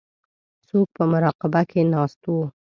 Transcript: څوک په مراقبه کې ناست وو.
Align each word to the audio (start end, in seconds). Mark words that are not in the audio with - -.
څوک 0.67 0.87
په 0.97 1.03
مراقبه 1.11 1.61
کې 1.69 1.81
ناست 1.93 2.21
وو. 2.29 2.43